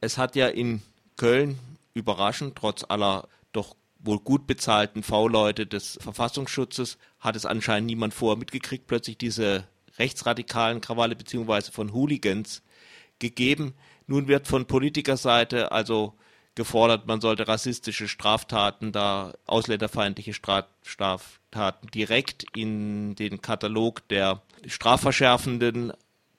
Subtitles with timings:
[0.00, 0.82] Es hat ja in
[1.16, 1.58] Köln
[1.94, 8.38] überraschend, trotz aller doch wohl gut bezahlten V-Leute des Verfassungsschutzes, hat es anscheinend niemand vorher
[8.38, 9.64] mitgekriegt, plötzlich diese
[9.98, 12.62] rechtsradikalen Krawalle beziehungsweise von Hooligans
[13.18, 13.74] gegeben.
[14.06, 16.14] Nun wird von Politikerseite also
[16.54, 25.92] gefordert, man sollte rassistische Straftaten, da ausländerfeindliche Straftaten direkt in den Katalog der strafverschärfenden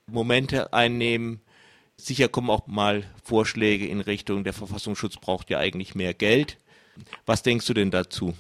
[0.08, 1.42] Momente einnehmen.
[2.06, 6.58] Sicher kommen auch mal Vorschläge in Richtung, der Verfassungsschutz braucht ja eigentlich mehr Geld.
[7.26, 8.34] Was denkst du denn dazu?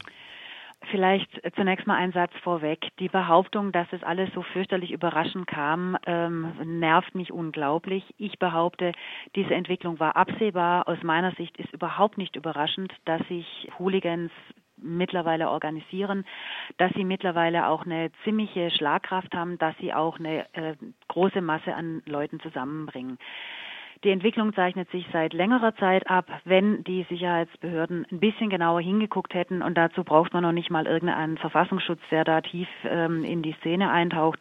[0.89, 2.87] Vielleicht zunächst mal ein Satz vorweg.
[2.99, 8.03] Die Behauptung, dass es alles so fürchterlich überraschend kam, ähm, nervt mich unglaublich.
[8.17, 8.91] Ich behaupte,
[9.35, 10.87] diese Entwicklung war absehbar.
[10.87, 14.31] Aus meiner Sicht ist überhaupt nicht überraschend, dass sich Hooligans
[14.81, 16.25] mittlerweile organisieren,
[16.77, 20.75] dass sie mittlerweile auch eine ziemliche Schlagkraft haben, dass sie auch eine äh,
[21.07, 23.17] große Masse an Leuten zusammenbringen.
[24.03, 26.25] Die Entwicklung zeichnet sich seit längerer Zeit ab.
[26.43, 30.87] Wenn die Sicherheitsbehörden ein bisschen genauer hingeguckt hätten, und dazu braucht man noch nicht mal
[30.87, 34.39] irgendeinen Verfassungsschutz, der da tief ähm, in die Szene eintaucht,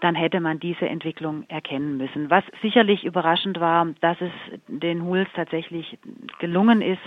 [0.00, 2.30] dann hätte man diese Entwicklung erkennen müssen.
[2.30, 4.30] Was sicherlich überraschend war, dass es
[4.68, 5.98] den Huls tatsächlich
[6.38, 7.02] gelungen ist,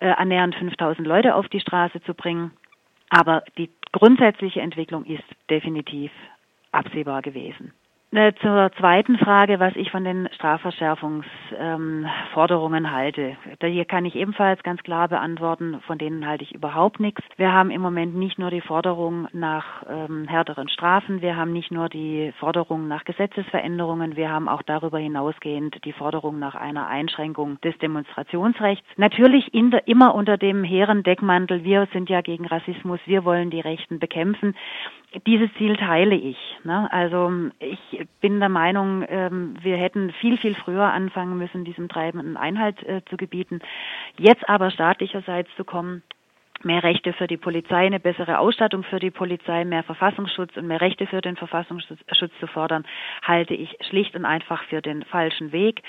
[0.00, 2.52] äh, annähernd 5000 Leute auf die Straße zu bringen.
[3.10, 6.10] Aber die grundsätzliche Entwicklung ist definitiv
[6.72, 7.72] absehbar gewesen.
[8.10, 13.36] Äh, zur zweiten Frage, was ich von den Strafverschärfungsforderungen ähm, halte.
[13.58, 17.22] Da hier kann ich ebenfalls ganz klar beantworten, von denen halte ich überhaupt nichts.
[17.36, 21.70] Wir haben im Moment nicht nur die Forderung nach ähm, härteren Strafen, wir haben nicht
[21.70, 27.60] nur die Forderung nach Gesetzesveränderungen, wir haben auch darüber hinausgehend die Forderung nach einer Einschränkung
[27.60, 28.88] des Demonstrationsrechts.
[28.96, 33.60] Natürlich der, immer unter dem hehren Deckmantel, wir sind ja gegen Rassismus, wir wollen die
[33.60, 34.54] Rechten bekämpfen.
[35.26, 36.38] Dieses Ziel teile ich.
[36.64, 36.90] Ne?
[36.92, 42.18] Also ich bin der Meinung, ähm, wir hätten viel, viel früher anfangen müssen, diesem Treiben
[42.36, 43.60] Einhalt äh, zu gebieten.
[44.18, 46.02] Jetzt aber staatlicherseits zu kommen,
[46.64, 50.80] mehr Rechte für die Polizei, eine bessere Ausstattung für die Polizei, mehr Verfassungsschutz und mehr
[50.80, 52.84] Rechte für den Verfassungsschutz zu fordern,
[53.22, 55.82] halte ich schlicht und einfach für den falschen Weg.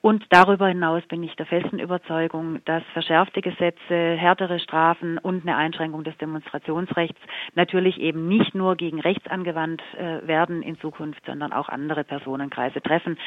[0.00, 5.56] Und darüber hinaus bin ich der festen Überzeugung, dass verschärfte Gesetze, härtere Strafen und eine
[5.56, 7.20] Einschränkung des Demonstrationsrechts
[7.54, 12.80] natürlich eben nicht nur gegen rechts angewandt äh, werden in Zukunft, sondern auch andere Personenkreise
[12.80, 13.18] treffen.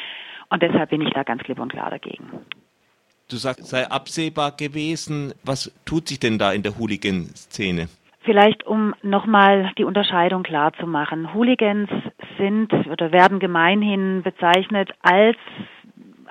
[0.49, 2.29] Und deshalb bin ich da ganz klipp und klar dagegen.
[3.29, 5.33] Du sagst, sei absehbar gewesen.
[5.43, 7.87] Was tut sich denn da in der Hooligan-Szene?
[8.21, 11.33] Vielleicht um nochmal die Unterscheidung klar zu machen.
[11.33, 11.89] Hooligans
[12.37, 15.37] sind oder werden gemeinhin bezeichnet als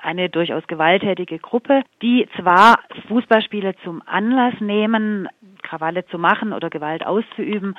[0.01, 5.27] eine durchaus gewalttätige Gruppe, die zwar Fußballspiele zum Anlass nehmen,
[5.69, 7.75] Krawalle zu machen oder Gewalt auszuüben,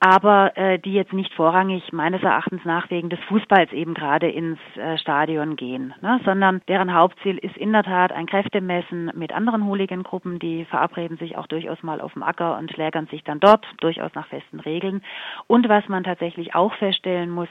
[0.00, 4.58] aber äh, die jetzt nicht vorrangig meines Erachtens nach wegen des Fußballs eben gerade ins
[4.76, 9.66] äh, Stadion gehen, ne, sondern deren Hauptziel ist in der Tat ein Kräftemessen mit anderen
[9.66, 13.66] Hooligan-Gruppen, die verabreden sich auch durchaus mal auf dem Acker und schlägern sich dann dort,
[13.80, 15.02] durchaus nach festen Regeln.
[15.46, 17.48] Und was man tatsächlich auch feststellen muss,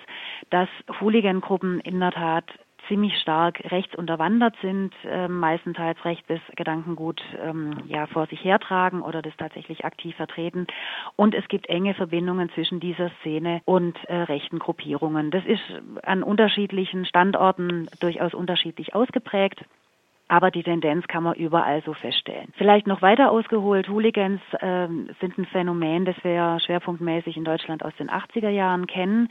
[0.49, 0.69] dass
[0.99, 2.45] Hooligan-Gruppen in der Tat
[2.91, 9.21] ziemlich stark rechts unterwandert sind, äh, meistenteils rechtes Gedankengut ähm, ja vor sich hertragen oder
[9.21, 10.67] das tatsächlich aktiv vertreten.
[11.15, 15.31] Und es gibt enge Verbindungen zwischen dieser Szene und äh, rechten Gruppierungen.
[15.31, 15.63] Das ist
[16.03, 19.63] an unterschiedlichen Standorten durchaus unterschiedlich ausgeprägt.
[20.27, 22.53] Aber die Tendenz kann man überall so feststellen.
[22.57, 24.87] Vielleicht noch weiter ausgeholt, Hooligans äh,
[25.19, 29.29] sind ein Phänomen, das wir schwerpunktmäßig in Deutschland aus den 80er Jahren kennen.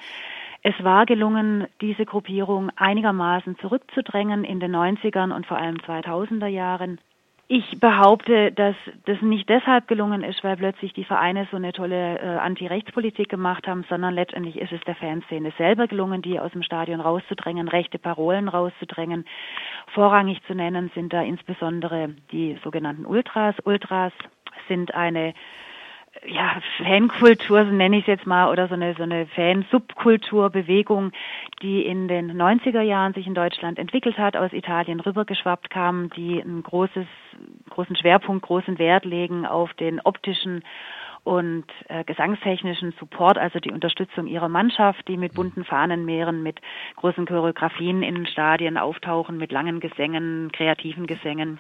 [0.62, 6.98] Es war gelungen, diese Gruppierung einigermaßen zurückzudrängen in den 90ern und vor allem 2000er Jahren.
[7.52, 8.76] Ich behaupte, dass
[9.06, 13.66] das nicht deshalb gelungen ist, weil plötzlich die Vereine so eine tolle äh, Anti-Rechtspolitik gemacht
[13.66, 17.98] haben, sondern letztendlich ist es der Fanszene selber gelungen, die aus dem Stadion rauszudrängen, rechte
[17.98, 19.24] Parolen rauszudrängen.
[19.94, 23.56] Vorrangig zu nennen sind da insbesondere die sogenannten Ultras.
[23.64, 24.12] Ultras
[24.68, 25.34] sind eine
[26.26, 31.12] ja, Fankultur, nenne ich es jetzt mal, oder so eine, so eine Fan-Subkulturbewegung,
[31.62, 36.42] die in den 90er Jahren sich in Deutschland entwickelt hat, aus Italien rübergeschwappt kam, die
[36.42, 37.06] einen großes,
[37.70, 40.62] großen Schwerpunkt, großen Wert legen auf den optischen
[41.22, 46.60] und äh, gesangstechnischen Support, also die Unterstützung ihrer Mannschaft, die mit bunten Fahnenmeeren, mit
[46.96, 51.58] großen Choreografien in den Stadien auftauchen, mit langen Gesängen, kreativen Gesängen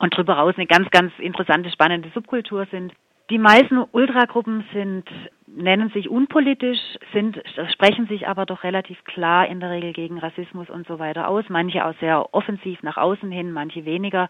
[0.00, 2.92] und darüber raus eine ganz, ganz interessante, spannende Subkultur sind.
[3.30, 5.04] Die meisten Ultragruppen sind,
[5.46, 6.78] nennen sich unpolitisch,
[7.12, 7.38] sind,
[7.72, 11.44] sprechen sich aber doch relativ klar in der Regel gegen Rassismus und so weiter aus.
[11.48, 14.28] Manche auch sehr offensiv nach außen hin, manche weniger.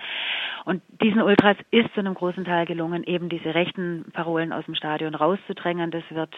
[0.65, 4.75] Und diesen Ultras ist zu einem großen Teil gelungen, eben diese rechten Parolen aus dem
[4.75, 5.93] Stadion rauszudrängen.
[5.93, 6.35] Das wird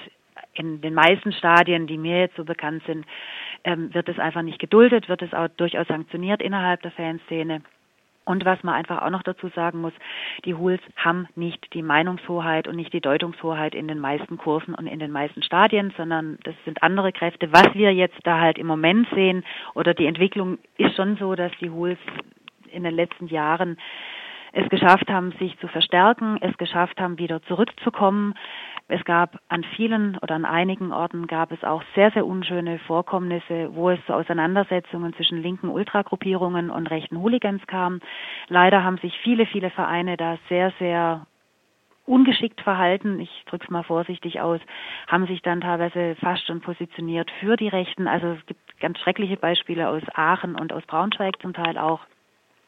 [0.53, 3.07] in den meisten Stadien, die mir jetzt so bekannt sind,
[3.65, 7.63] ähm, wird es einfach nicht geduldet, wird es auch durchaus sanktioniert innerhalb der Fanszene.
[8.25, 9.95] Und was man einfach auch noch dazu sagen muss,
[10.45, 14.87] die Hools haben nicht die Meinungshoheit und nicht die Deutungshoheit in den meisten Kursen und
[14.87, 17.53] in den meisten Stadien, sondern das sind andere Kräfte.
[17.53, 19.45] Was wir jetzt da halt im Moment sehen
[19.75, 21.99] oder die Entwicklung ist schon so, dass die Hools
[22.71, 23.79] in den letzten Jahren
[24.53, 28.35] es geschafft haben, sich zu verstärken, es geschafft haben, wieder zurückzukommen.
[28.89, 33.71] Es gab an vielen oder an einigen Orten gab es auch sehr, sehr unschöne Vorkommnisse,
[33.73, 38.01] wo es zu Auseinandersetzungen zwischen linken Ultragruppierungen und rechten Hooligans kam.
[38.49, 41.27] Leider haben sich viele, viele Vereine da sehr, sehr
[42.05, 44.61] ungeschickt verhalten, ich drücke es mal vorsichtig aus,
[45.07, 48.09] haben sich dann teilweise fast schon positioniert für die Rechten.
[48.09, 52.01] Also es gibt ganz schreckliche Beispiele aus Aachen und aus Braunschweig zum Teil auch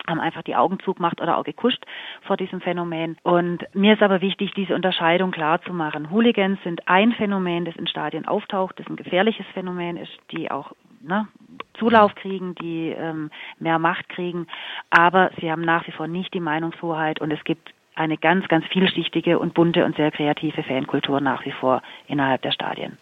[0.07, 1.85] einfach die Augen zugemacht oder auch gekuscht
[2.23, 3.17] vor diesem Phänomen.
[3.23, 6.11] Und mir ist aber wichtig, diese Unterscheidung klar zu machen.
[6.11, 10.73] Hooligans sind ein Phänomen, das in Stadien auftaucht, das ein gefährliches Phänomen ist, die auch
[11.01, 11.29] ne,
[11.75, 14.47] Zulauf kriegen, die ähm, mehr Macht kriegen,
[14.91, 18.65] aber sie haben nach wie vor nicht die Meinungshoheit und es gibt eine ganz, ganz
[18.67, 22.99] vielschichtige und bunte und sehr kreative Fankultur nach wie vor innerhalb der Stadien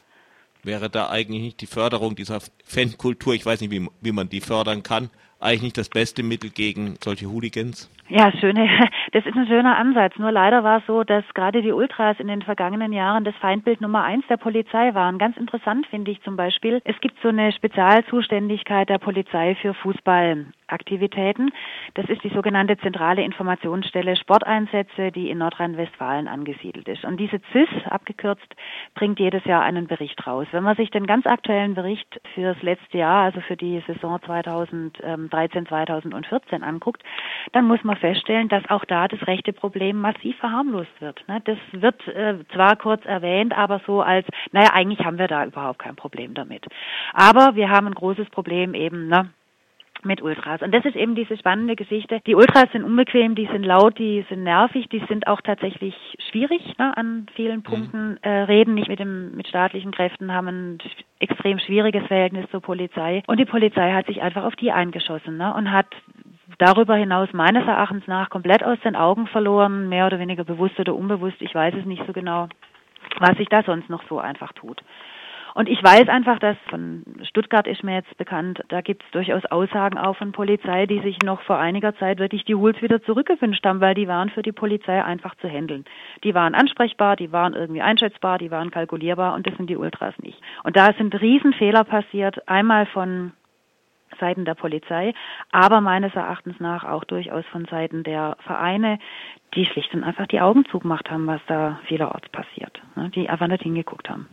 [0.63, 4.41] wäre da eigentlich nicht die Förderung dieser Fankultur, ich weiß nicht, wie, wie man die
[4.41, 7.91] fördern kann, eigentlich nicht das beste Mittel gegen solche Hooligans?
[8.09, 8.69] Ja, schöne,
[9.13, 10.19] das ist ein schöner Ansatz.
[10.19, 13.81] Nur leider war es so, dass gerade die Ultras in den vergangenen Jahren das Feindbild
[13.81, 15.19] Nummer eins der Polizei waren.
[15.19, 19.75] Ganz interessant finde ich zum Beispiel, es gibt so eine Spezialzuständigkeit der Polizei für
[20.71, 21.51] Fußballaktivitäten.
[21.95, 27.05] Das ist die sogenannte Zentrale Informationsstelle Sporteinsätze, die in Nordrhein-Westfalen angesiedelt ist.
[27.05, 28.55] Und diese CIS, abgekürzt,
[28.95, 30.47] bringt jedes Jahr einen Bericht raus.
[30.53, 35.67] Wenn man sich den ganz aktuellen Bericht fürs letzte Jahr, also für die Saison 2013,
[35.67, 37.03] 2014 anguckt,
[37.53, 41.27] dann muss man feststellen, dass auch da das rechte Problem massiv verharmlost wird.
[41.29, 41.41] Ne?
[41.45, 45.81] Das wird äh, zwar kurz erwähnt, aber so als, naja, eigentlich haben wir da überhaupt
[45.81, 46.67] kein Problem damit.
[47.13, 49.31] Aber wir haben ein großes Problem eben, ne?
[50.05, 50.63] Mit Ultras.
[50.63, 52.21] Und das ist eben diese spannende Geschichte.
[52.27, 55.95] Die Ultras sind unbequem, die sind laut, die sind nervig, die sind auch tatsächlich
[56.31, 57.63] schwierig ne, an vielen mhm.
[57.63, 60.79] Punkten, äh, reden nicht mit dem mit staatlichen Kräften, haben ein
[61.19, 63.23] extrem schwieriges Verhältnis zur Polizei.
[63.27, 65.87] Und die Polizei hat sich einfach auf die eingeschossen ne, und hat
[66.59, 70.95] darüber hinaus meines Erachtens nach komplett aus den Augen verloren, mehr oder weniger bewusst oder
[70.95, 72.49] unbewusst, ich weiß es nicht so genau,
[73.19, 74.83] was sich da sonst noch so einfach tut.
[75.61, 79.45] Und ich weiß einfach, dass von Stuttgart ist mir jetzt bekannt, da gibt es durchaus
[79.45, 83.67] Aussagen auch von Polizei, die sich noch vor einiger Zeit wirklich die Hools wieder zurückgewünscht
[83.67, 85.85] haben, weil die waren für die Polizei einfach zu handeln.
[86.25, 90.15] Die waren ansprechbar, die waren irgendwie einschätzbar, die waren kalkulierbar und das sind die Ultras
[90.23, 90.41] nicht.
[90.65, 93.33] Und da sind Riesenfehler passiert, einmal von
[94.19, 95.13] Seiten der Polizei,
[95.53, 98.99] aber meines Erachtens nach auch durchaus von Seiten der Vereine,
[99.55, 103.47] die schlicht und einfach die Augen zugemacht haben, was da vielerorts passiert, ne, die einfach
[103.47, 104.27] nicht hingeguckt haben.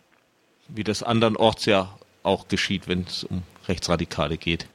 [0.69, 1.89] Wie das andernorts ja
[2.23, 4.67] auch geschieht, wenn es um Rechtsradikale geht.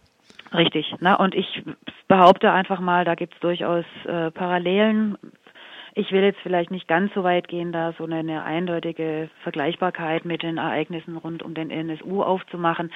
[0.53, 0.94] Richtig.
[1.00, 1.17] Ne?
[1.17, 1.62] Und ich
[2.09, 5.17] behaupte einfach mal, da gibt es durchaus äh, Parallelen
[5.94, 10.43] ich will jetzt vielleicht nicht ganz so weit gehen, da so eine, eindeutige Vergleichbarkeit mit
[10.43, 12.91] den Ereignissen rund um den NSU aufzumachen.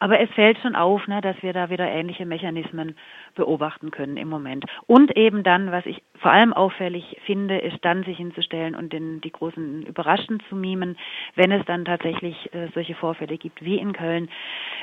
[0.00, 2.96] Aber es fällt schon auf, ne, dass wir da wieder ähnliche Mechanismen
[3.34, 4.66] beobachten können im Moment.
[4.86, 9.22] Und eben dann, was ich vor allem auffällig finde, ist dann sich hinzustellen und den,
[9.22, 10.98] die großen Überraschen zu mimen,
[11.34, 14.28] wenn es dann tatsächlich äh, solche Vorfälle gibt wie in Köln.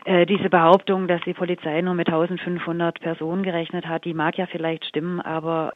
[0.05, 4.47] Äh, diese Behauptung, dass die Polizei nur mit 1500 Personen gerechnet hat, die mag ja
[4.47, 5.73] vielleicht stimmen, aber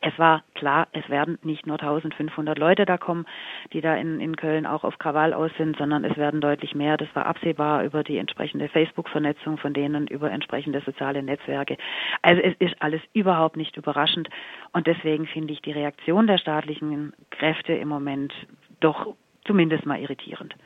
[0.00, 3.26] es war klar, es werden nicht nur 1500 Leute da kommen,
[3.72, 6.96] die da in, in Köln auch auf Krawall aus sind, sondern es werden deutlich mehr.
[6.96, 11.76] Das war absehbar über die entsprechende Facebook-Vernetzung von denen, über entsprechende soziale Netzwerke.
[12.22, 14.28] Also es ist alles überhaupt nicht überraschend
[14.72, 18.32] und deswegen finde ich die Reaktion der staatlichen Kräfte im Moment
[18.80, 20.56] doch zumindest mal irritierend.